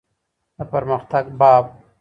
[0.57, 1.65] د پرمختګ باب.